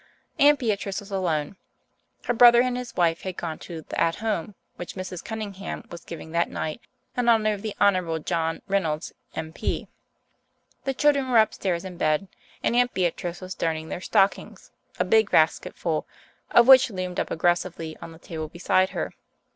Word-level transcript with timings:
Aunt 0.39 0.57
Beatrice 0.57 0.99
was 0.99 1.11
alone. 1.11 1.57
Her 2.25 2.33
brother 2.33 2.63
and 2.63 2.75
his 2.75 2.95
wife 2.95 3.21
had 3.21 3.37
gone 3.37 3.59
to 3.59 3.83
the 3.83 4.01
"at 4.01 4.15
home" 4.15 4.55
which 4.75 4.95
Mrs. 4.95 5.23
Cunningham 5.23 5.83
was 5.91 6.03
giving 6.05 6.31
that 6.31 6.49
night 6.49 6.81
in 7.15 7.29
honour 7.29 7.53
of 7.53 7.61
the 7.61 7.75
Honourable 7.79 8.17
John 8.17 8.63
Reynolds, 8.67 9.13
M.P. 9.35 9.87
The 10.85 10.95
children 10.95 11.29
were 11.29 11.37
upstairs 11.37 11.85
in 11.85 11.97
bed, 11.97 12.27
and 12.63 12.75
Aunt 12.75 12.95
Beatrice 12.95 13.41
was 13.41 13.53
darning 13.53 13.89
their 13.89 14.01
stockings, 14.01 14.71
a 14.97 15.05
big 15.05 15.29
basketful 15.29 16.07
of 16.49 16.67
which 16.67 16.89
loomed 16.89 17.19
up 17.19 17.29
aggressively 17.29 17.95
on 18.01 18.11
the 18.11 18.17
table 18.17 18.47
beside 18.49 18.89
her. 18.97 19.13